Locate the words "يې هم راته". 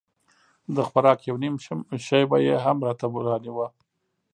2.47-3.05